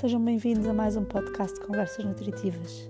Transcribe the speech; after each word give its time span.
Sejam 0.00 0.24
bem-vindos 0.24 0.66
a 0.66 0.72
mais 0.72 0.96
um 0.96 1.04
podcast 1.04 1.60
de 1.60 1.66
Conversas 1.66 2.02
Nutritivas. 2.02 2.88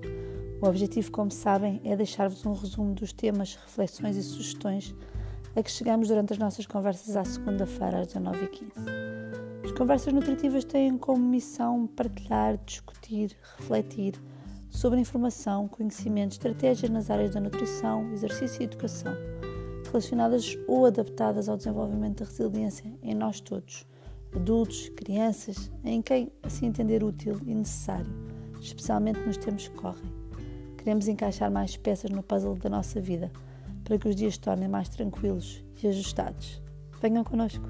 O 0.63 0.69
objetivo, 0.69 1.11
como 1.11 1.29
sabem, 1.29 1.81
é 1.83 1.97
deixar-vos 1.97 2.47
um 2.47 2.53
resumo 2.53 2.95
dos 2.95 3.13
temas, 3.13 3.57
reflexões 3.57 4.17
e 4.17 4.23
sugestões 4.23 4.95
a 5.57 5.61
que 5.61 5.73
chegamos 5.73 6.07
durante 6.07 6.35
as 6.35 6.39
nossas 6.39 6.67
conversas 6.67 7.17
à 7.17 7.25
segunda-feira 7.25 7.99
às 7.99 8.07
19h15. 8.07 8.63
As 9.65 9.73
Conversas 9.73 10.13
Nutritivas 10.13 10.63
têm 10.63 10.97
como 10.97 11.19
missão 11.19 11.85
partilhar, 11.89 12.57
discutir, 12.65 13.37
refletir 13.59 14.15
sobre 14.71 15.01
informação, 15.01 15.67
conhecimento, 15.67 16.31
estratégias 16.31 16.93
nas 16.93 17.11
áreas 17.11 17.33
da 17.33 17.41
nutrição, 17.41 18.09
exercício 18.13 18.63
e 18.63 18.67
educação, 18.67 19.13
relacionadas 19.85 20.57
ou 20.69 20.87
adaptadas 20.87 21.49
ao 21.49 21.57
desenvolvimento 21.57 22.21
da 22.21 22.27
resiliência 22.27 22.85
em 23.03 23.17
nós 23.17 23.41
todos 23.41 23.85
adultos, 24.35 24.89
crianças, 24.91 25.71
em 25.85 26.01
quem 26.01 26.33
assim 26.43 26.67
entender 26.67 27.03
útil 27.03 27.39
e 27.45 27.55
necessário, 27.55 28.11
especialmente 28.61 29.21
nos 29.21 29.37
tempos 29.37 29.69
que 29.69 29.75
correm. 29.75 30.13
Queremos 30.77 31.09
encaixar 31.09 31.51
mais 31.51 31.77
peças 31.77 32.11
no 32.11 32.23
puzzle 32.23 32.57
da 32.57 32.71
nossa 32.71 33.01
vida 33.01 33.31
para 33.85 33.99
que 33.99 34.09
os 34.09 34.17
dias 34.17 34.35
se 34.35 34.41
tornem 34.41 34.69
mais 34.69 34.89
tranquilos 34.89 35.65
e 35.83 35.89
ajustados. 35.89 36.63
Venham 37.01 37.25
connosco! 37.25 37.65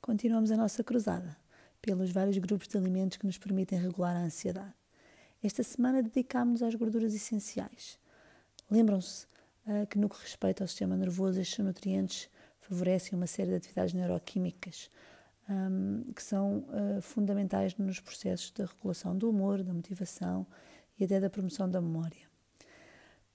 Continuamos 0.00 0.50
a 0.50 0.56
nossa 0.56 0.82
cruzada 0.82 1.36
pelos 1.82 2.10
vários 2.10 2.38
grupos 2.38 2.66
de 2.66 2.76
alimentos 2.76 3.18
que 3.18 3.26
nos 3.26 3.38
permitem 3.38 3.78
regular 3.78 4.16
a 4.16 4.20
ansiedade. 4.20 4.74
Esta 5.42 5.62
semana 5.62 6.02
dedicámos-nos 6.02 6.62
às 6.62 6.74
gorduras 6.74 7.14
essenciais. 7.14 7.98
Lembram-se 8.70 9.26
que, 9.90 9.98
no 9.98 10.08
que 10.08 10.20
respeita 10.20 10.64
ao 10.64 10.68
sistema 10.68 10.96
nervoso, 10.96 11.40
estes 11.40 11.64
nutrientes 11.64 12.28
favorecem 12.60 13.16
uma 13.16 13.26
série 13.26 13.50
de 13.50 13.56
atividades 13.56 13.94
neuroquímicas 13.94 14.90
um, 15.48 16.02
que 16.12 16.22
são 16.22 16.58
uh, 16.68 17.00
fundamentais 17.00 17.76
nos 17.76 18.00
processos 18.00 18.50
da 18.50 18.66
regulação 18.66 19.16
do 19.16 19.30
humor, 19.30 19.62
da 19.62 19.72
motivação 19.72 20.46
e 20.98 21.04
até 21.04 21.18
da 21.18 21.30
promoção 21.30 21.68
da 21.68 21.80
memória. 21.80 22.28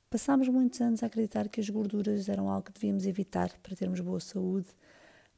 Passámos 0.09 0.48
muitos 0.48 0.80
anos 0.80 1.02
a 1.02 1.08
acreditar 1.08 1.50
que 1.50 1.59
as 1.59 1.67
gorduras 1.70 2.30
eram 2.30 2.50
algo 2.50 2.68
que 2.68 2.73
devíamos 2.73 3.08
evitar 3.08 3.52
para 3.64 3.75
termos 3.75 4.00
boa 4.00 4.20
saúde, 4.20 4.68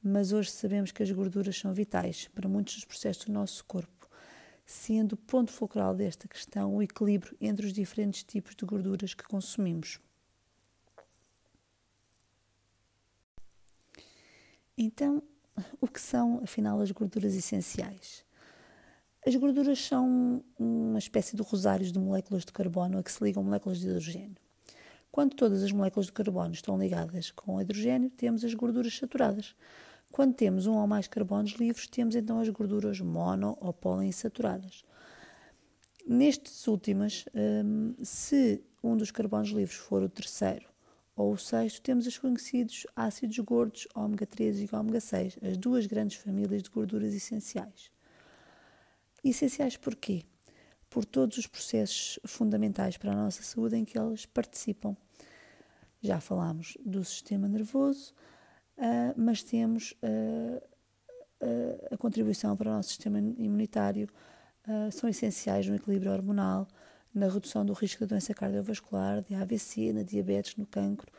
mas 0.03 0.33
hoje 0.33 0.51
sabemos 0.51 0.91
que 0.91 1.01
as 1.01 1.09
gorduras 1.09 1.57
são 1.57 1.73
vitais 1.73 2.29
para 2.35 2.49
muitos 2.49 2.75
dos 2.75 2.85
processos 2.85 3.25
do 3.25 3.31
nosso 3.31 3.63
corpo, 3.63 4.09
sendo 4.65 5.13
o 5.13 5.17
ponto 5.17 5.51
focal 5.51 5.95
desta 5.95 6.27
questão 6.27 6.75
o 6.75 6.83
equilíbrio 6.83 7.37
entre 7.39 7.65
os 7.65 7.71
diferentes 7.71 8.23
tipos 8.23 8.53
de 8.53 8.65
gorduras 8.65 9.13
que 9.13 9.23
consumimos. 9.23 9.99
Então, 14.77 15.23
o 15.79 15.87
que 15.87 16.01
são, 16.01 16.41
afinal, 16.43 16.81
as 16.81 16.91
gorduras 16.91 17.33
essenciais? 17.33 18.25
As 19.25 19.33
gorduras 19.35 19.79
são 19.79 20.43
uma 20.59 20.99
espécie 20.99 21.35
de 21.35 21.41
rosários 21.41 21.93
de 21.93 21.99
moléculas 21.99 22.43
de 22.43 22.51
carbono 22.51 22.97
a 22.97 23.03
que 23.03 23.11
se 23.11 23.23
ligam 23.23 23.41
moléculas 23.41 23.79
de 23.79 23.87
hidrogênio. 23.87 24.35
Quando 25.11 25.33
todas 25.33 25.63
as 25.63 25.71
moléculas 25.71 26.07
de 26.07 26.11
carbono 26.11 26.53
estão 26.53 26.77
ligadas 26.77 27.31
com 27.31 27.59
hidrogênio, 27.61 28.09
temos 28.09 28.43
as 28.43 28.53
gorduras 28.53 28.97
saturadas. 28.97 29.55
Quando 30.11 30.33
temos 30.33 30.67
um 30.67 30.75
ou 30.75 30.85
mais 30.85 31.07
carbonos 31.07 31.53
livres, 31.53 31.87
temos 31.87 32.13
então 32.13 32.41
as 32.41 32.49
gorduras 32.49 32.99
mono 32.99 33.57
ou 33.61 33.71
poliinsaturadas. 33.71 34.83
Nestes 36.05 36.67
últimas, 36.67 37.23
hum, 37.33 37.95
se 38.03 38.61
um 38.83 38.97
dos 38.97 39.09
carbonos 39.09 39.49
livres 39.49 39.77
for 39.77 40.03
o 40.03 40.09
terceiro 40.09 40.74
ou 41.15 41.31
o 41.33 41.37
sexto, 41.37 41.81
temos 41.81 42.05
os 42.05 42.17
conhecidos 42.17 42.85
ácidos 42.95 43.39
gordos 43.39 43.87
ômega 43.95 44.25
3 44.25 44.61
e 44.61 44.69
ômega 44.75 44.99
6, 44.99 45.39
as 45.41 45.57
duas 45.57 45.85
grandes 45.85 46.17
famílias 46.17 46.61
de 46.61 46.69
gorduras 46.69 47.13
essenciais. 47.13 47.89
Essenciais 49.23 49.77
porquê? 49.77 50.23
Por 50.89 51.05
todos 51.05 51.37
os 51.37 51.47
processos 51.47 52.19
fundamentais 52.25 52.97
para 52.97 53.11
a 53.11 53.15
nossa 53.15 53.41
saúde 53.43 53.77
em 53.77 53.85
que 53.85 53.97
elas 53.97 54.25
participam. 54.25 54.95
Já 56.01 56.19
falámos 56.19 56.77
do 56.85 57.03
sistema 57.03 57.47
nervoso, 57.47 58.13
uh, 58.77 59.13
mas 59.15 59.41
temos 59.41 59.93
uh, 60.03 60.61
uh, 61.41 61.93
a 61.93 61.97
contribuição 61.97 62.55
para 62.55 62.69
o 62.69 62.73
nosso 62.73 62.89
sistema 62.89 63.19
imunitário, 63.19 64.07
são 64.91 65.07
essenciais 65.07 65.67
no 65.67 65.75
equilíbrio 65.75 66.11
hormonal, 66.11 66.67
na 67.15 67.29
redução 67.29 67.65
do 67.65 67.73
risco 67.73 68.01
da 68.01 68.07
doença 68.07 68.33
cardiovascular, 68.33 69.23
de 69.23 69.33
AVC, 69.33 69.93
na 69.93 70.03
diabetes, 70.03 70.57
no 70.57 70.65
cancro, 70.65 71.09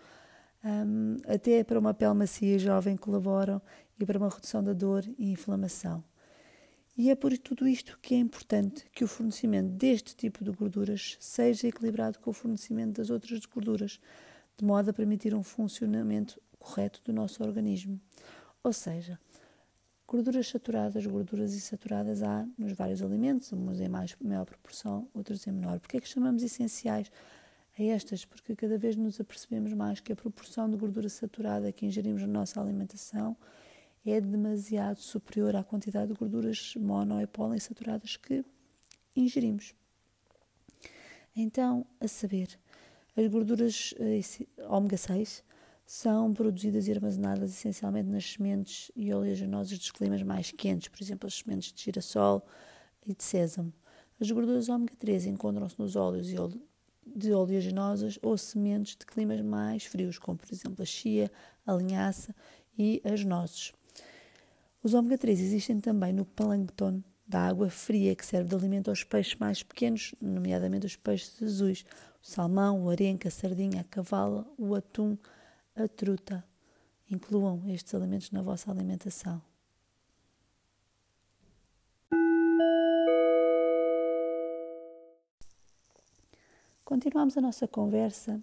um, 0.63 1.17
até 1.27 1.65
para 1.65 1.79
uma 1.79 1.95
pele 1.95 2.15
macia 2.15 2.57
e 2.57 2.59
jovem 2.59 2.97
colaboram 2.97 3.63
e 3.99 4.05
para 4.05 4.19
uma 4.19 4.29
redução 4.29 4.63
da 4.63 4.73
dor 4.73 5.05
e 5.19 5.31
inflamação. 5.31 6.05
E 6.99 7.11
é 7.11 7.15
por 7.15 7.37
tudo 7.39 7.69
isto 7.69 7.99
que 8.01 8.15
é 8.15 8.19
importante 8.19 8.87
que 8.93 9.05
o 9.05 9.09
fornecimento 9.09 9.69
deste 9.71 10.17
tipo 10.17 10.45
de 10.45 10.51
gorduras 10.51 11.17
seja 11.21 11.69
equilibrado 11.69 12.19
com 12.19 12.31
o 12.31 12.35
fornecimento 12.35 12.97
das 12.97 13.11
outras 13.11 13.45
gorduras, 13.45 14.01
de 14.57 14.65
modo 14.65 14.91
a 14.91 14.93
permitir 14.93 15.35
um 15.35 15.43
funcionamento 15.43 16.41
correto 16.59 17.01
do 17.05 17.13
nosso 17.13 17.43
organismo. 17.43 18.01
Ou 18.65 18.73
seja, 18.73 19.19
Gorduras 20.09 20.47
saturadas, 20.47 21.05
gorduras 21.05 21.53
insaturadas 21.53 22.23
há 22.23 22.47
nos 22.57 22.75
vários 22.75 23.03
alimentos, 23.03 23.51
umas 23.51 23.81
em 23.81 23.89
mais, 23.89 24.15
maior 24.23 24.47
proporção, 24.47 25.09
outras 25.13 25.45
em 25.49 25.51
menor. 25.51 25.81
Porquê 25.81 25.97
é 25.97 26.01
que 26.01 26.09
chamamos 26.09 26.45
essenciais 26.45 27.11
a 27.77 27.83
estas? 27.83 28.25
Porque 28.25 28.55
cada 28.55 28.79
vez 28.79 28.95
nos 28.95 29.21
apercebemos 29.21 29.73
mais 29.73 29.99
que 29.99 30.13
a 30.13 30.17
proporção 30.17 30.71
de 30.71 30.77
gordura 30.77 31.09
saturada 31.09 31.73
que 31.73 31.85
ingerimos 31.85 32.23
na 32.23 32.29
nossa 32.29 32.61
alimentação 32.61 33.37
é 34.07 34.21
demasiado 34.21 35.01
superior 35.01 35.57
à 35.57 35.65
quantidade 35.65 36.13
de 36.13 36.15
gorduras 36.15 36.75
mono 36.77 37.21
e 37.21 37.27
poliinsaturadas 37.27 38.17
que 38.17 38.45
ingerimos. 39.17 39.75
Então, 41.35 41.85
a 42.01 42.07
saber, 42.07 42.57
as 43.17 43.27
gorduras 43.27 43.93
eh, 43.99 44.21
ômega 44.69 44.97
6 44.97 45.43
são 45.87 46.35
produzidas 46.35 46.89
e 46.89 46.93
armazenadas 46.93 47.51
essencialmente 47.51 48.11
nas 48.11 48.33
sementes 48.33 48.91
e 48.97 49.15
oleaginosas 49.15 49.79
dos 49.79 49.91
climas 49.93 50.21
mais 50.23 50.51
quentes, 50.51 50.89
por 50.89 51.01
exemplo, 51.01 51.29
as 51.29 51.35
sementes 51.39 51.73
de 51.73 51.81
girassol 51.81 52.45
e 53.07 53.15
de 53.15 53.23
sésamo. 53.23 53.73
As 54.21 54.31
gorduras 54.31 54.69
ômega 54.69 54.95
3 54.99 55.27
encontram-se 55.27 55.79
nos 55.79 55.95
óleos 55.95 56.27
de 57.07 57.33
oleaginosas 57.33 58.19
ou 58.21 58.37
sementes 58.37 58.97
de 58.97 59.07
climas 59.07 59.41
mais 59.41 59.85
frios, 59.85 60.19
como 60.19 60.37
por 60.37 60.53
exemplo 60.53 60.83
a 60.83 60.87
chia, 60.87 61.31
a 61.65 61.73
linhaça 61.73 62.35
e 62.77 63.01
as 63.05 63.25
nozes. 63.25 63.73
Os 64.83 64.93
ômega 64.93 65.17
3 65.17 65.39
existem 65.39 65.81
também 65.81 66.13
no 66.13 66.25
plâncton 66.25 67.03
da 67.29 67.47
água 67.47 67.69
fria, 67.69 68.15
que 68.15 68.25
serve 68.25 68.49
de 68.49 68.55
alimento 68.55 68.89
aos 68.89 69.05
peixes 69.05 69.35
mais 69.37 69.63
pequenos, 69.63 70.15
nomeadamente 70.21 70.87
os 70.87 70.97
peixes 70.97 71.43
azuis, 71.43 71.85
o 72.23 72.27
salmão, 72.27 72.85
o 72.85 72.91
arenca, 72.91 73.29
a 73.29 73.31
sardinha, 73.31 73.81
a 73.81 73.85
cavala, 73.85 74.47
o 74.57 74.75
atum, 74.75 75.17
a 75.77 75.87
truta. 75.87 76.45
Incluam 77.11 77.63
estes 77.69 77.95
alimentos 77.95 78.31
na 78.31 78.43
vossa 78.43 78.71
alimentação. 78.71 79.41
Continuamos 86.85 87.37
a 87.37 87.41
nossa 87.41 87.69
conversa 87.69 88.41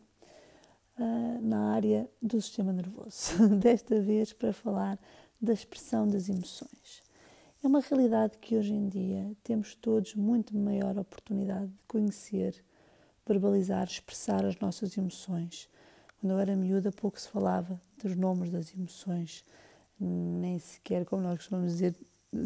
uh, 0.97 1.41
na 1.41 1.73
área 1.73 2.07
do 2.21 2.41
sistema 2.41 2.71
nervoso, 2.71 3.49
desta 3.59 3.99
vez 3.99 4.31
para 4.31 4.53
falar 4.53 4.99
da 5.41 5.53
expressão 5.53 6.07
das 6.07 6.29
emoções. 6.29 7.01
É 7.63 7.67
uma 7.67 7.79
realidade 7.79 8.37
que 8.37 8.55
hoje 8.55 8.73
em 8.73 8.87
dia 8.87 9.31
temos 9.43 9.75
todos 9.75 10.13
muito 10.15 10.55
maior 10.55 10.97
oportunidade 10.97 11.67
de 11.67 11.83
conhecer, 11.87 12.63
verbalizar, 13.25 13.85
expressar 13.85 14.45
as 14.45 14.59
nossas 14.59 14.97
emoções 14.97 15.69
quando 16.23 16.31
eu 16.31 16.39
era 16.39 16.55
miúda, 16.55 16.89
pouco 16.89 17.19
se 17.19 17.27
falava 17.27 17.81
dos 18.01 18.15
nomes 18.15 18.49
das 18.49 18.73
emoções, 18.73 19.43
nem 19.99 20.57
sequer, 20.57 21.03
como 21.03 21.21
nós 21.21 21.35
costumamos 21.35 21.73
dizer, 21.73 21.93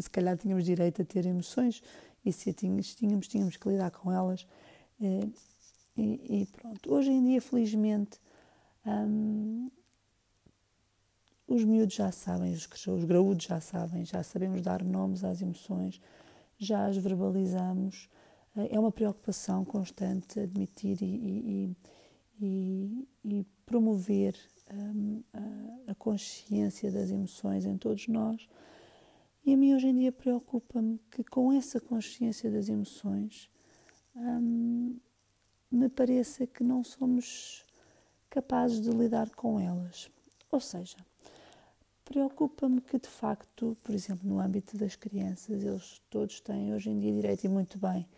se 0.00 0.10
calhar 0.10 0.36
tínhamos 0.36 0.64
direito 0.64 1.00
a 1.00 1.04
ter 1.04 1.24
emoções 1.24 1.80
e 2.24 2.32
se 2.32 2.52
tínhamos, 2.52 2.92
tínhamos, 2.96 3.28
tínhamos 3.28 3.56
que 3.56 3.68
lidar 3.68 3.92
com 3.92 4.10
elas. 4.10 4.44
Eh, 5.00 5.28
e, 5.96 6.40
e 6.40 6.46
pronto. 6.46 6.92
Hoje 6.92 7.12
em 7.12 7.24
dia, 7.24 7.40
felizmente, 7.40 8.18
hum, 8.84 9.68
os 11.46 11.62
miúdos 11.62 11.94
já 11.94 12.10
sabem, 12.10 12.52
os, 12.52 12.68
os 12.88 13.04
graúdos 13.04 13.44
já 13.44 13.60
sabem, 13.60 14.04
já 14.04 14.24
sabemos 14.24 14.60
dar 14.60 14.82
nomes 14.82 15.22
às 15.22 15.40
emoções, 15.40 16.00
já 16.58 16.84
as 16.86 16.96
verbalizamos. 16.96 18.08
Eh, 18.56 18.70
é 18.72 18.80
uma 18.80 18.90
preocupação 18.90 19.64
constante 19.64 20.40
admitir 20.40 21.00
e, 21.00 21.06
e, 21.06 21.76
e, 22.40 23.08
e 23.24 23.46
promover 23.64 24.34
um, 24.72 25.22
a, 25.32 25.92
a, 25.92 25.94
consciência 25.94 26.90
das 26.90 27.10
emoções 27.10 27.64
em 27.64 27.76
todos 27.76 28.06
nós. 28.08 28.48
E 29.44 29.54
a 29.54 29.56
mim 29.56 29.74
hoje 29.74 29.88
em 29.88 29.94
dia 29.94 30.12
preocupa-me 30.12 31.00
que 31.10 31.24
com 31.24 31.52
essa 31.52 31.80
consciência 31.80 32.50
das 32.50 32.68
emoções 32.68 33.50
um, 34.14 34.96
me 35.70 35.88
pareça 35.88 36.46
que 36.46 36.62
não 36.62 36.82
somos 36.84 37.64
capazes 38.30 38.80
de 38.80 38.90
lidar 38.90 39.30
com 39.30 39.58
elas. 39.58 40.10
Ou 40.50 40.60
seja, 40.60 40.96
Preocupa-me 42.08 42.80
que, 42.80 42.98
de 42.98 43.06
facto, 43.06 43.76
por 43.84 43.94
exemplo, 43.94 44.26
no 44.26 44.40
âmbito 44.40 44.78
das 44.78 44.96
crianças, 44.96 45.62
eles 45.62 46.00
todos 46.08 46.40
têm 46.40 46.72
hoje 46.72 46.88
em 46.88 46.98
dia 46.98 47.12
direito 47.12 47.44
e 47.44 47.48
muito 47.50 47.78
bem 47.78 48.08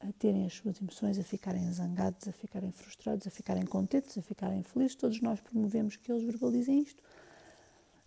a 0.00 0.12
terem 0.12 0.46
as 0.46 0.54
suas 0.54 0.80
emoções, 0.80 1.18
a 1.18 1.24
ficarem 1.24 1.70
zangados, 1.72 2.28
a 2.28 2.32
ficarem 2.32 2.70
frustrados, 2.70 3.26
a 3.26 3.30
ficarem 3.30 3.64
contentes, 3.64 4.16
a 4.16 4.22
ficarem 4.22 4.62
felizes. 4.62 4.94
Todos 4.94 5.20
nós 5.20 5.40
promovemos 5.40 5.96
que 5.96 6.10
eles 6.10 6.22
verbalizem 6.24 6.80
isto. 6.80 7.02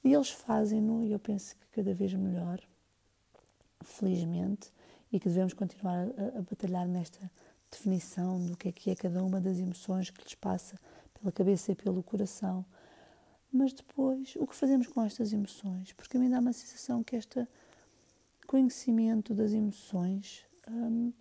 E 0.03 0.13
eles 0.13 0.29
fazem-no, 0.29 1.05
e 1.05 1.11
eu 1.11 1.19
penso 1.19 1.55
que 1.55 1.67
cada 1.73 1.93
vez 1.93 2.13
melhor, 2.13 2.59
felizmente, 3.83 4.71
e 5.11 5.19
que 5.19 5.27
devemos 5.27 5.53
continuar 5.53 6.07
a, 6.17 6.39
a, 6.39 6.41
batalhar 6.41 6.87
nesta 6.87 7.29
definição 7.69 8.43
do 8.45 8.55
que 8.57 8.69
é 8.69 8.71
que 8.71 8.89
é 8.89 8.95
cada 8.95 9.23
uma 9.23 9.39
das 9.39 9.59
emoções 9.59 10.09
que 10.09 10.23
lhes 10.23 10.35
passa 10.35 10.79
pela 11.19 11.31
cabeça 11.31 11.71
e 11.71 11.75
pelo 11.75 12.01
coração. 12.01 12.65
Mas 13.51 13.73
depois, 13.73 14.35
o 14.37 14.47
que 14.47 14.55
fazemos 14.55 14.87
com 14.87 15.03
estas 15.03 15.33
emoções? 15.33 15.91
Porque 15.91 16.15
a 16.15 16.19
mim 16.19 16.29
dá 16.29 16.39
uma 16.39 16.53
sensação 16.53 17.03
que 17.03 17.17
este 17.17 17.45
conhecimento 18.47 19.33
das 19.33 19.51
emoções 19.51 20.43
hum, 20.69 21.11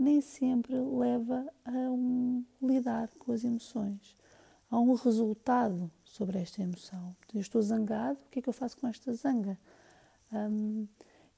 nem 0.00 0.22
sempre 0.22 0.74
leva 0.74 1.46
a 1.62 1.70
um 1.70 2.42
lidar 2.62 3.10
com 3.18 3.32
as 3.32 3.44
emoções. 3.44 4.16
Há 4.70 4.80
um 4.80 4.94
resultado 4.94 5.90
sobre 6.02 6.38
esta 6.38 6.62
emoção. 6.62 7.14
Eu 7.34 7.40
estou 7.42 7.60
zangado, 7.60 8.18
o 8.26 8.30
que 8.30 8.38
é 8.38 8.42
que 8.42 8.48
eu 8.48 8.52
faço 8.52 8.78
com 8.78 8.88
esta 8.88 9.12
zanga? 9.12 9.58
Hum, 10.32 10.86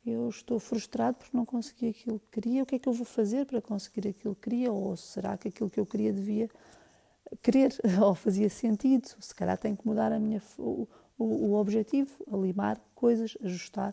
eu 0.06 0.29
estou 0.29 0.61
frustrado 0.61 1.17
porque 1.17 1.37
não 1.37 1.44
consegui 1.44 1.88
aquilo 1.88 2.20
que 2.20 2.41
queria, 2.41 2.62
o 2.62 2.67
que 2.67 2.76
é 2.76 2.79
que 2.79 2.88
eu 2.88 2.93
vou 2.93 3.05
fazer 3.05 3.47
para 3.47 3.61
conseguir 3.61 4.06
aquilo 4.06 4.37
que 4.37 4.43
queria? 4.43 4.70
Ou 4.70 4.97
será 4.97 5.37
que 5.37 5.49
aquilo 5.49 5.69
que 5.69 5.81
eu 5.81 5.87
queria 5.87 6.12
devia 6.12 6.49
querer 7.43 7.76
ou 8.00 8.15
fazia 8.15 8.49
sentido? 8.49 9.08
Se 9.19 9.35
calhar 9.35 9.58
tenho 9.58 9.76
que 9.76 9.85
mudar 9.85 10.12
a 10.12 10.20
minha, 10.20 10.41
o, 10.56 10.87
o, 11.19 11.25
o 11.25 11.55
objetivo, 11.55 12.12
alimar 12.32 12.81
coisas, 12.94 13.37
ajustar 13.43 13.93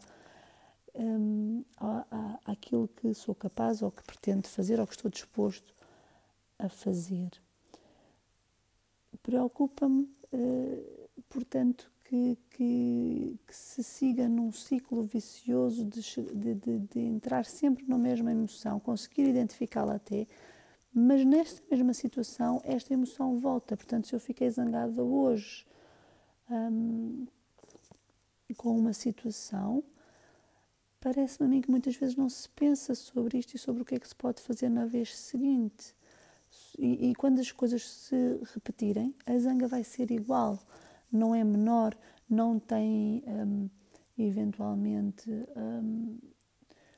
um, 0.99 1.63
aquilo 2.45 2.89
que 2.89 3.13
sou 3.13 3.33
capaz 3.33 3.81
ou 3.81 3.89
que 3.89 4.03
pretendo 4.03 4.47
fazer 4.47 4.79
ou 4.79 4.85
que 4.85 4.95
estou 4.95 5.09
disposto 5.09 5.73
a 6.57 6.67
fazer. 6.67 7.29
Preocupa-me, 9.23 10.03
uh, 10.33 11.09
portanto, 11.29 11.89
que, 12.03 12.37
que, 12.51 13.39
que, 13.47 13.55
se 13.55 13.83
siga 13.83 14.27
num 14.27 14.51
ciclo 14.51 15.03
vicioso 15.03 15.85
de, 15.85 16.01
de, 16.01 16.55
de, 16.55 16.79
de 16.79 16.99
entrar 16.99 17.45
sempre 17.45 17.85
na 17.87 17.97
mesma 17.97 18.31
emoção, 18.31 18.79
conseguir 18.79 19.27
identificá-la 19.27 19.95
até, 19.95 20.27
mas 20.93 21.23
nesta 21.23 21.61
mesma 21.69 21.93
situação, 21.93 22.61
esta 22.65 22.93
emoção 22.93 23.39
volta. 23.39 23.77
Portanto, 23.77 24.07
se 24.07 24.15
eu 24.15 24.19
fiquei 24.19 24.49
zangada 24.49 25.03
hoje 25.03 25.65
um, 26.49 27.27
com 28.57 28.77
uma 28.77 28.93
situação, 28.93 29.83
parece-me 30.99 31.45
a 31.45 31.49
mim 31.49 31.61
que 31.61 31.71
muitas 31.71 31.95
vezes 31.95 32.15
não 32.15 32.29
se 32.29 32.47
pensa 32.49 32.93
sobre 32.93 33.37
isto 33.37 33.55
e 33.55 33.59
sobre 33.59 33.81
o 33.81 33.85
que 33.85 33.95
é 33.95 33.99
que 33.99 34.07
se 34.07 34.15
pode 34.15 34.41
fazer 34.41 34.69
na 34.69 34.85
vez 34.85 35.15
seguinte. 35.15 35.95
E, 36.77 37.09
e 37.09 37.15
quando 37.15 37.39
as 37.39 37.51
coisas 37.51 37.83
se 37.89 38.39
repetirem, 38.53 39.13
a 39.25 39.37
zanga 39.37 39.67
vai 39.67 39.83
ser 39.83 40.11
igual, 40.11 40.59
não 41.11 41.33
é 41.33 41.43
menor, 41.43 41.97
não 42.29 42.59
tem 42.59 43.23
um, 43.27 43.69
eventualmente 44.17 45.29
um, 45.55 46.17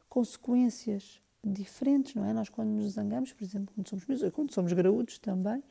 consequências 0.07 1.21
diferentes, 1.43 2.13
não 2.15 2.25
é? 2.25 2.33
Nós, 2.33 2.49
quando 2.49 2.69
nos 2.69 2.93
zangamos, 2.93 3.33
por 3.33 3.43
exemplo, 3.43 3.73
quando 3.73 3.87
somos 3.87 4.05
miúdos, 4.05 4.33
quando 4.33 4.53
somos 4.53 4.73
graúdos 4.73 5.17
também, 5.17 5.63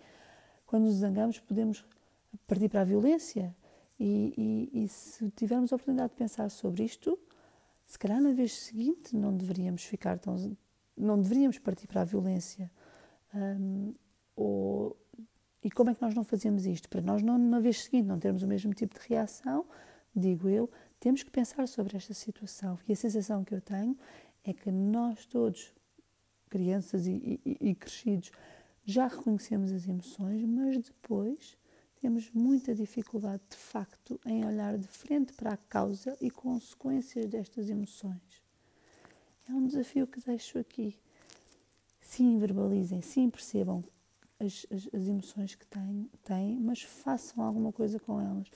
quando 0.66 0.84
nos 0.84 0.94
zangamos, 0.94 1.38
podemos 1.38 1.84
partir 2.46 2.68
para 2.68 2.80
a 2.80 2.84
violência. 2.84 3.54
E, 3.98 4.70
e, 4.72 4.84
e 4.84 4.88
se 4.88 5.30
tivermos 5.32 5.72
a 5.72 5.76
oportunidade 5.76 6.10
de 6.10 6.16
pensar 6.16 6.48
sobre 6.48 6.84
isto, 6.84 7.18
se 7.90 7.98
calhar 7.98 8.20
na 8.20 8.32
vez 8.32 8.52
seguinte 8.54 9.16
não 9.16 9.36
deveríamos 9.36 9.82
ficar 9.82 10.16
tão. 10.16 10.56
não 10.96 11.20
deveríamos 11.20 11.58
partir 11.58 11.88
para 11.88 12.02
a 12.02 12.04
violência. 12.04 12.70
Um, 13.34 13.92
ou, 14.36 14.96
e 15.60 15.68
como 15.72 15.90
é 15.90 15.94
que 15.96 16.00
nós 16.00 16.14
não 16.14 16.22
fazemos 16.22 16.66
isto? 16.66 16.88
Para 16.88 17.00
nós, 17.00 17.20
não, 17.20 17.36
na 17.36 17.58
vez 17.58 17.82
seguinte, 17.82 18.06
não 18.06 18.16
termos 18.16 18.44
o 18.44 18.46
mesmo 18.46 18.72
tipo 18.72 18.94
de 18.94 19.08
reação, 19.08 19.66
digo 20.14 20.48
eu, 20.48 20.70
temos 21.00 21.24
que 21.24 21.32
pensar 21.32 21.66
sobre 21.66 21.96
esta 21.96 22.14
situação. 22.14 22.78
E 22.88 22.92
a 22.92 22.96
sensação 22.96 23.42
que 23.42 23.52
eu 23.52 23.60
tenho 23.60 23.98
é 24.44 24.52
que 24.52 24.70
nós 24.70 25.26
todos, 25.26 25.74
crianças 26.48 27.08
e, 27.08 27.40
e, 27.44 27.70
e 27.70 27.74
crescidos, 27.74 28.30
já 28.84 29.08
reconhecemos 29.08 29.72
as 29.72 29.88
emoções, 29.88 30.44
mas 30.44 30.78
depois 30.78 31.58
temos 32.00 32.30
muita 32.32 32.74
dificuldade, 32.74 33.42
de 33.50 33.56
facto, 33.56 34.18
em 34.24 34.44
olhar 34.46 34.78
de 34.78 34.88
frente 34.88 35.34
para 35.34 35.52
a 35.52 35.56
causa 35.56 36.16
e 36.20 36.30
consequências 36.30 37.26
destas 37.28 37.68
emoções. 37.68 38.42
É 39.48 39.52
um 39.52 39.66
desafio 39.66 40.06
que 40.06 40.20
deixo 40.20 40.58
aqui. 40.58 40.98
Sim, 42.00 42.38
verbalizem, 42.38 43.02
sim, 43.02 43.28
percebam 43.28 43.84
as, 44.38 44.66
as, 44.72 44.88
as 44.94 45.06
emoções 45.06 45.54
que 45.54 45.66
têm, 45.66 46.10
têm, 46.24 46.58
mas 46.58 46.82
façam 46.82 47.44
alguma 47.44 47.70
coisa 47.70 48.00
com 48.00 48.18
elas. 48.18 48.48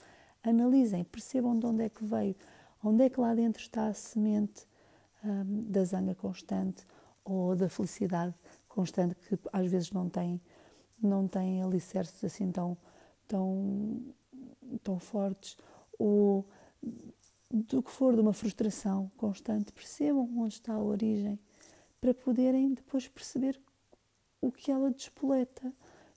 Analisem, 0.43 1.05
percebam 1.05 1.59
de 1.59 1.67
onde 1.67 1.85
é 1.85 1.89
que 1.91 2.05
veio, 2.05 2.35
onde 2.83 3.05
é 3.05 3.11
que 3.11 3.21
lá 3.21 3.35
dentro 3.35 3.61
está 3.61 3.89
a 3.89 3.95
semente 3.95 4.67
um, 5.23 5.71
da 5.71 5.85
zanga 5.85 6.15
constante 6.15 6.87
ou 7.25 7.55
da 7.55 7.69
felicidade 7.69 8.35
constante 8.69 9.15
que 9.29 9.39
às 9.53 9.71
vezes 9.71 9.91
não 9.91 10.09
tem, 10.09 10.41
não 11.03 11.29
tem 11.29 11.63
alicerces 11.63 12.25
assim 12.25 12.51
tão 12.51 12.77
tão, 13.27 14.01
tão 14.83 14.99
fortes, 14.99 15.57
ou 15.99 16.47
do 17.51 17.83
que 17.83 17.91
for 17.91 18.15
de 18.15 18.21
uma 18.21 18.33
frustração 18.33 19.11
constante, 19.17 19.73
percebam 19.73 20.29
onde 20.39 20.55
está 20.55 20.75
a 20.75 20.83
origem 20.83 21.39
para 22.01 22.13
poderem 22.13 22.75
depois 22.75 23.09
perceber 23.09 23.59
o 24.41 24.51
que 24.51 24.71
ela 24.71 24.91
despoleta 24.91 25.73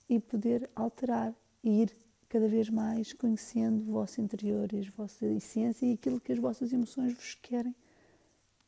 e 0.08 0.18
poder 0.18 0.68
alterar 0.74 1.34
e 1.62 1.82
ir 1.82 1.96
cada 2.28 2.46
vez 2.46 2.68
mais 2.68 3.12
conhecendo 3.12 3.80
o 3.80 3.92
vosso 3.92 4.20
interior 4.20 4.68
e 4.72 4.86
a 4.86 4.90
vossa 4.90 5.26
essência 5.26 5.86
e 5.86 5.94
aquilo 5.94 6.20
que 6.20 6.32
as 6.32 6.38
vossas 6.38 6.72
emoções 6.72 7.14
vos 7.14 7.34
querem 7.34 7.74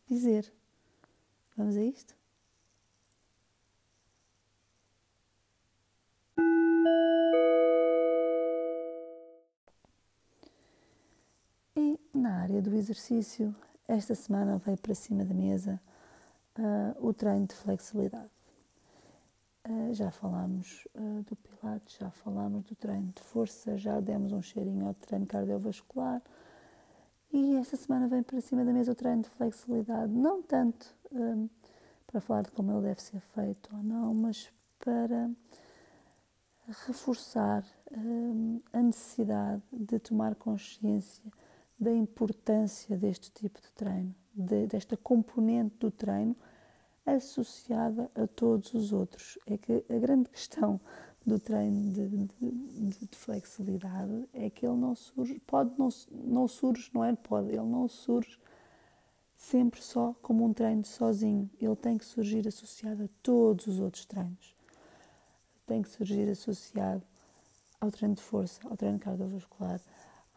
dizer. 0.09 0.51
Vamos 1.57 1.77
a 1.77 1.83
isto? 1.83 2.20
Do 12.61 12.75
exercício, 12.75 13.55
esta 13.89 14.15
semana 14.15 14.59
veio 14.59 14.77
para 14.77 14.95
cima 14.95 15.25
da 15.25 15.35
mesa 15.35 15.81
uh, 16.59 17.07
o 17.07 17.13
treino 17.13 17.47
de 17.47 17.55
flexibilidade. 17.55 18.31
Uh, 19.69 19.95
já 19.95 20.11
falámos 20.11 20.87
uh, 20.95 21.23
do 21.23 21.37
Pilates, 21.37 21.97
já 21.99 22.11
falámos 22.11 22.65
do 22.65 22.75
treino 22.75 23.13
de 23.15 23.23
força, 23.23 23.77
já 23.77 23.99
demos 24.01 24.33
um 24.33 24.43
cheirinho 24.43 24.87
ao 24.87 24.95
treino 24.95 25.27
cardiovascular 25.27 26.23
e 27.33 27.57
esta 27.57 27.77
semana 27.77 28.09
vem 28.09 28.23
para 28.23 28.41
cima 28.41 28.65
da 28.65 28.73
mesa 28.73 28.93
o 28.93 28.95
treino 28.95 29.23
de 29.23 29.29
flexibilidade, 29.29 30.13
não 30.13 30.43
tanto 30.43 30.93
para 32.07 32.21
falar 32.21 32.43
de 32.43 32.51
como 32.51 32.73
ele 32.73 32.83
deve 32.83 33.01
ser 33.01 33.21
feito 33.21 33.69
ou 33.73 33.83
não, 33.85 34.13
mas 34.13 34.49
para 34.81 35.31
reforçar 36.89 37.65
a 38.73 38.83
necessidade 38.83 39.63
de 39.73 39.99
tomar 40.01 40.35
consciência 40.35 41.23
da 41.81 41.91
importância 41.91 42.95
deste 42.95 43.31
tipo 43.31 43.59
de 43.59 43.73
treino, 43.73 44.15
de, 44.35 44.67
desta 44.67 44.99
componente 44.99 45.77
do 45.79 45.91
treino 45.91 46.37
associada 47.07 48.11
a 48.15 48.27
todos 48.27 48.75
os 48.75 48.93
outros. 48.93 49.39
É 49.47 49.57
que 49.57 49.83
a 49.89 49.99
grande 49.99 50.29
questão 50.29 50.79
do 51.25 51.39
treino 51.39 51.91
de, 51.91 52.09
de, 52.09 53.07
de, 53.07 53.17
flexibilidade 53.17 54.29
é 54.35 54.51
que 54.51 54.67
ele 54.67 54.77
não 54.77 54.95
surge, 54.95 55.41
pode 55.47 55.79
não, 55.79 55.89
não 56.11 56.47
surge, 56.47 56.91
não 56.93 57.05
é 57.05 57.15
pode, 57.15 57.49
ele 57.49 57.59
não 57.59 57.89
surge 57.89 58.39
sempre 59.37 59.83
só 59.83 60.15
como 60.21 60.45
um 60.45 60.53
treino 60.53 60.85
sozinho. 60.85 61.49
Ele 61.59 61.77
tem 61.77 61.97
que 61.97 62.05
surgir 62.05 62.47
associado 62.47 63.05
a 63.05 63.09
todos 63.23 63.67
os 63.67 63.81
outros 63.81 64.05
treinos. 64.05 64.55
Tem 65.67 65.83
que 65.83 65.89
surgir 65.89 66.29
associado 66.29 67.03
ao 67.81 67.91
treino 67.91 68.15
de 68.15 68.23
força, 68.23 68.61
ao 68.69 68.77
treino 68.77 68.99
cardiovascular, 68.99 69.81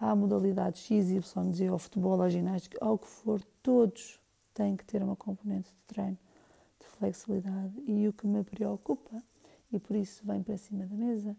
à 0.04 0.16
modalidade 0.16 0.80
X, 0.80 1.10
Y, 1.10 1.54
Z, 1.54 1.68
ao 1.68 1.80
futebol, 1.80 2.22
à 2.22 2.30
ginástica, 2.30 2.78
ao 2.82 2.98
que 2.98 3.08
for, 3.08 3.42
todos 3.62 4.20
têm 4.54 4.76
que 4.76 4.86
ter 4.86 5.02
uma 5.02 5.16
componente 5.16 5.70
de 5.70 5.82
treino, 5.88 6.18
de 6.80 6.86
flexibilidade. 6.86 7.74
E 7.88 8.08
o 8.08 8.14
que 8.14 8.28
me 8.28 8.44
preocupa, 8.44 9.24
e 9.72 9.80
por 9.80 9.96
isso 9.96 10.22
vem 10.26 10.44
para 10.44 10.58
cima 10.58 10.86
da 10.86 10.96
mesa, 10.96 11.38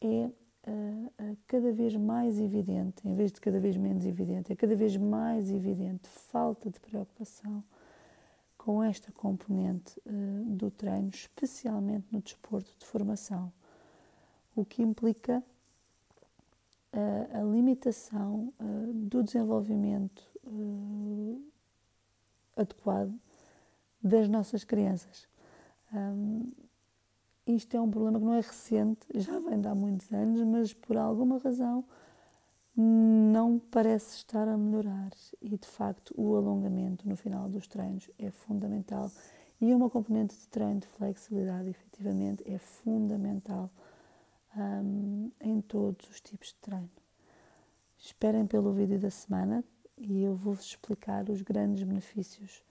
é 0.00 0.28
uh, 0.66 1.36
cada 1.46 1.72
vez 1.72 1.94
mais 1.94 2.40
evidente, 2.40 3.06
em 3.06 3.14
vez 3.14 3.30
de 3.30 3.40
cada 3.40 3.60
vez 3.60 3.76
menos 3.76 4.04
evidente, 4.04 4.52
é 4.52 4.56
cada 4.56 4.74
vez 4.74 4.96
mais 4.96 5.48
evidente 5.48 6.08
falta 6.08 6.68
de 6.68 6.80
preocupação 6.80 7.62
com 8.58 8.82
esta 8.82 9.12
componente 9.12 10.00
uh, 10.04 10.44
do 10.46 10.68
treino, 10.68 11.10
especialmente 11.10 12.06
no 12.10 12.20
desporto 12.20 12.74
de 12.76 12.86
formação, 12.86 13.52
o 14.56 14.64
que 14.64 14.82
implica 14.82 15.44
a, 17.32 17.42
limitação 17.42 18.52
uh, 18.60 18.92
do 18.92 19.22
desenvolvimento 19.22 20.22
uh, 20.46 21.42
adequado 22.56 23.12
das 24.02 24.28
nossas 24.28 24.64
crianças. 24.64 25.26
Isto 27.46 27.76
é 27.76 27.80
um 27.80 27.90
problema 27.90 28.18
que 28.18 28.24
não 28.24 28.34
é 28.34 28.40
recente, 28.40 29.06
já 29.14 29.38
vem 29.38 29.60
de 29.60 29.68
há 29.68 29.74
muitos 29.74 30.10
anos, 30.12 30.40
mas 30.46 30.72
por 30.72 30.96
alguma 30.96 31.38
razão 31.38 31.84
não 32.76 33.58
parece 33.58 34.16
estar 34.16 34.48
a 34.48 34.56
melhorar. 34.56 35.10
E 35.40 35.56
de 35.56 35.66
facto, 35.66 36.12
o 36.16 36.36
alongamento 36.36 37.08
no 37.08 37.16
final 37.16 37.48
dos 37.48 37.66
treinos 37.66 38.10
é 38.18 38.30
fundamental. 38.30 39.10
E 39.60 39.72
uma 39.72 39.88
componente 39.88 40.34
de 40.36 40.48
treino 40.48 40.80
de 40.80 40.86
flexibilidade, 40.86 41.68
efetivamente, 41.68 42.42
é 42.50 42.58
fundamental 42.58 43.70
todos 45.64 46.08
os 46.08 46.20
tipos 46.20 46.48
de 46.48 46.54
treino. 46.56 46.90
Esperem 47.98 48.46
pelo 48.46 48.72
vídeo 48.72 48.98
da 48.98 49.10
semana 49.10 49.64
e 49.96 50.22
eu 50.22 50.36
vou-vos 50.36 50.66
explicar 50.66 51.28
os 51.30 51.42
grandes 51.42 51.82
benefícios, 51.82 52.62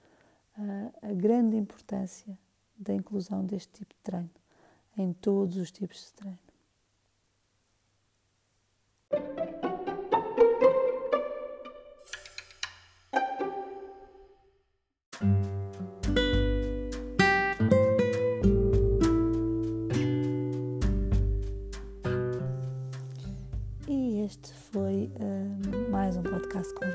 uh, 0.57 0.93
a 1.01 1.13
grande 1.13 1.57
importância 1.57 2.37
da 2.77 2.93
inclusão 2.93 3.45
deste 3.45 3.71
tipo 3.73 3.93
de 3.93 3.99
treino 4.01 4.29
em 4.97 5.11
todos 5.13 5.57
os 5.57 5.71
tipos 5.71 5.97
de 6.05 6.13
treino. 6.13 6.52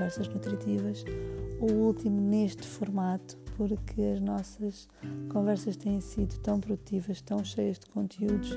Conversas 0.08 0.28
Nutritivas, 0.28 1.04
o 1.60 1.70
último 1.70 2.18
neste 2.18 2.66
formato 2.66 3.36
porque 3.58 4.00
as 4.00 4.20
nossas 4.22 4.88
conversas 5.28 5.76
têm 5.76 6.00
sido 6.00 6.38
tão 6.38 6.58
produtivas, 6.58 7.20
tão 7.20 7.44
cheias 7.44 7.78
de 7.78 7.84
conteúdos, 7.90 8.56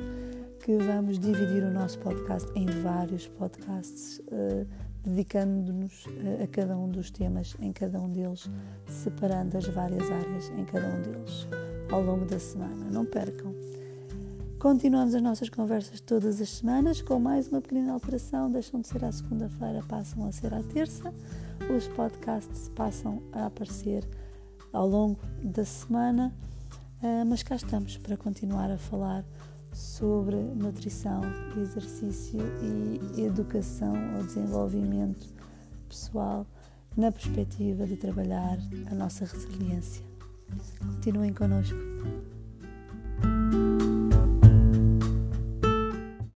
que 0.63 0.77
vamos 0.77 1.19
dividir 1.19 1.61
o 1.63 1.69
nosso 1.69 1.99
podcast 1.99 2.49
em 2.55 2.67
vários 2.67 3.27
podcasts, 3.27 4.19
uh, 4.19 4.65
dedicando-nos 5.03 6.05
uh, 6.05 6.43
a 6.43 6.47
cada 6.47 6.77
um 6.77 6.87
dos 6.87 7.11
temas 7.11 7.53
em 7.59 7.73
cada 7.73 7.99
um 7.99 8.09
deles, 8.13 8.49
separando 8.87 9.57
as 9.57 9.67
várias 9.67 10.09
áreas 10.09 10.49
em 10.51 10.63
cada 10.63 10.87
um 10.87 11.01
deles 11.01 11.49
ao 11.91 12.01
longo 12.01 12.23
da 12.23 12.39
semana. 12.39 12.85
Não 12.89 13.05
percam! 13.05 13.53
Continuamos 14.61 15.15
as 15.15 15.23
nossas 15.23 15.49
conversas 15.49 15.99
todas 15.99 16.39
as 16.39 16.47
semanas 16.47 17.01
com 17.01 17.19
mais 17.19 17.47
uma 17.47 17.59
pequena 17.59 17.93
alteração. 17.93 18.51
Deixam 18.51 18.79
de 18.79 18.87
ser 18.87 19.03
à 19.03 19.11
segunda-feira, 19.11 19.83
passam 19.89 20.23
a 20.27 20.31
ser 20.31 20.53
à 20.53 20.61
terça. 20.61 21.11
Os 21.75 21.87
podcasts 21.87 22.69
passam 22.75 23.23
a 23.33 23.47
aparecer 23.47 24.07
ao 24.71 24.87
longo 24.87 25.19
da 25.43 25.65
semana, 25.65 26.31
uh, 27.01 27.25
mas 27.25 27.41
cá 27.41 27.55
estamos 27.55 27.97
para 27.97 28.15
continuar 28.15 28.69
a 28.69 28.77
falar 28.77 29.25
sobre 29.73 30.35
nutrição, 30.35 31.21
exercício 31.59 32.39
e 32.61 33.23
educação 33.23 33.95
ou 34.15 34.23
desenvolvimento 34.23 35.27
pessoal 35.89 36.45
na 36.95 37.11
perspectiva 37.11 37.87
de 37.87 37.95
trabalhar 37.95 38.59
a 38.91 38.93
nossa 38.93 39.25
resiliência. 39.25 40.03
Continuem 40.77 41.33
connosco. 41.33 41.79